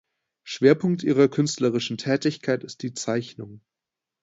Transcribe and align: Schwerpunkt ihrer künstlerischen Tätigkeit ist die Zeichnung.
Schwerpunkt 0.41 1.03
ihrer 1.03 1.27
künstlerischen 1.27 1.95
Tätigkeit 1.99 2.63
ist 2.63 2.81
die 2.81 2.95
Zeichnung. 2.95 3.61